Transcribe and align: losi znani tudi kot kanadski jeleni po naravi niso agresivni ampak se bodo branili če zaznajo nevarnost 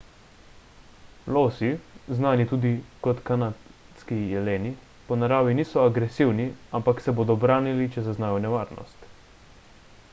losi 1.35 1.67
znani 2.19 2.45
tudi 2.53 2.71
kot 3.07 3.19
kanadski 3.27 4.17
jeleni 4.31 4.71
po 5.09 5.17
naravi 5.25 5.53
niso 5.59 5.83
agresivni 5.89 6.47
ampak 6.79 7.03
se 7.09 7.15
bodo 7.19 7.35
branili 7.45 7.87
če 7.97 8.05
zaznajo 8.09 8.41
nevarnost 8.47 9.05